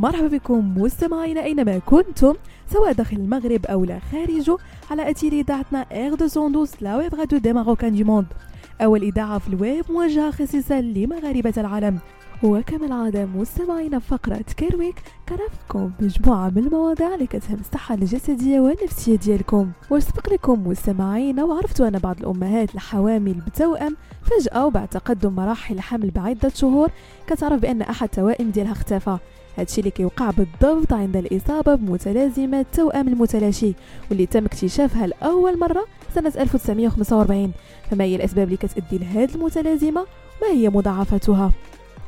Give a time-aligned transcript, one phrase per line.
[0.00, 2.34] مرحبا بكم مستمعينا أينما كنتم
[2.72, 4.56] سواء داخل المغرب أو لا خارجه
[4.90, 8.26] على اثير إذاعتنا R 212 la web radio des Marocains du monde
[8.82, 11.98] أول إذاعة في الويب موجهة خصيصا لمغاربة العالم.
[12.42, 14.94] وكما العادة مستمعينا فقرة Care Week
[15.28, 19.70] كنعرفكم مجموعة من المواضيع اللي كتهم الصحة الجسدية والنفسية ديالكم.
[19.90, 26.48] وسبق لكم مستمعينا وعرفتوا أن بعض الأمهات الحوامل بتوأم فجأة وبعد تقدم مراحل الحمل بعدة
[26.48, 26.90] شهور
[27.26, 29.18] كتعرف بأن أحد توائم ديالها اختفى.
[29.58, 33.74] هادشي اللي كيوقع بالضبط عند الإصابة بمتلازمة توأم المتلاشي
[34.10, 37.52] واللي تم اكتشافها لأول مرة سنة 1945
[37.90, 40.06] فما هي الأسباب اللي كتأدي لهذه المتلازمة؟
[40.42, 41.52] ما هي مضاعفتها؟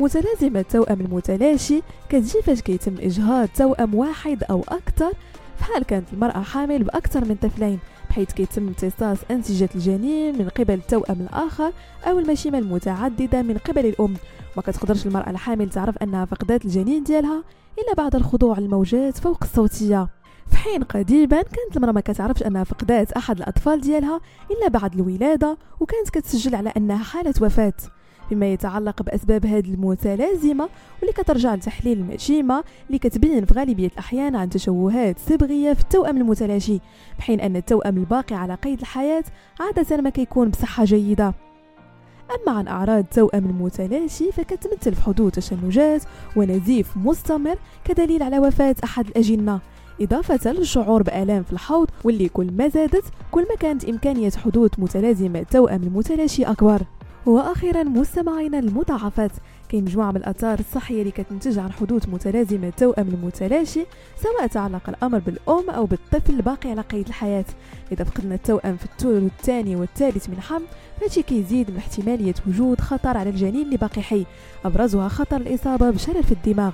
[0.00, 5.12] متلازمة توأم المتلاشي كتجي فاش كيتم إجهاض توأم واحد أو أكثر
[5.58, 7.78] فحال كانت المرأة حامل بأكثر من طفلين
[8.10, 11.72] بحيث كيتم امتصاص أنسجة الجنين من قبل التوأم الآخر
[12.06, 14.14] أو المشيمة المتعددة من قبل الأم؟
[14.56, 17.44] ما كتقدرش المرأة الحامل تعرف أنها فقدات الجنين ديالها
[17.78, 20.08] إلا بعد الخضوع للموجات فوق الصوتية.
[20.50, 24.20] في حين قديما كانت المرأة ما كتعرفش أنها فقدات أحد الأطفال ديالها
[24.50, 27.72] إلا بعد الولادة وكانت كتسجل على أنها حالة وفاة.
[28.30, 30.68] فيما يتعلق بأسباب هذه المتلازمة
[31.00, 36.80] واللي كترجع لتحليل المشيمة اللي كتبين في غالبية الأحيان عن تشوهات صبغية في التوأم المتلاشي
[37.18, 39.24] بحين أن التوأم الباقي على قيد الحياة
[39.60, 41.34] عادة ما كيكون بصحة جيدة.
[42.30, 46.02] أما عن أعراض توأم المتلاشي فكتمثل في حدوث تشنجات
[46.36, 49.60] ونزيف مستمر كدليل على وفاة أحد الأجنة
[50.00, 55.42] إضافة للشعور بآلام في الحوض واللي كل ما زادت كل ما كانت إمكانية حدوث متلازمة
[55.42, 56.82] توأم المتلاشي أكبر.
[57.26, 59.30] وأخيرا مستمعينا المضاعفات
[59.68, 63.86] كاين مجموعة من الأثار الصحية اللي كتنتج عن حدوث متلازمة توأم المتلاشي
[64.22, 67.44] سواء تعلق الأمر بالأم أو بالطفل الباقي على قيد الحياة.
[67.92, 70.66] إذا فقدنا التوأم في الثلث الثاني والثالث من حمل
[71.00, 74.26] فهادشي كيزيد من احتمالية وجود خطر على الجنين اللي باقي حي
[74.64, 76.72] أبرزها خطر الإصابة بشلل الدماغ.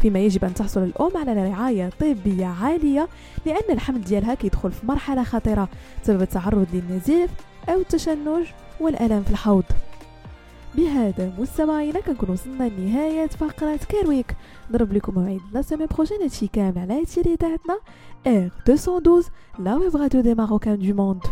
[0.00, 3.08] فيما يجب أن تحصل الأم على رعاية طبية عالية
[3.46, 5.68] لأن الحمل ديالها كيدخل في مرحلة خطرة
[6.02, 7.30] بسبب التعرض للنزيف
[7.68, 8.46] أو التشنج
[8.80, 9.64] والألم في الحوض.
[10.76, 14.36] بهذا مستمعينا كنكون وصلنا لنهاية فقرة Care Week
[14.70, 17.78] نضرب لكم موعد la semaine prochaine هادشي كامل على هادشي اللي اذاعتنا
[18.26, 21.22] R 212 la web radio des Marocains du monde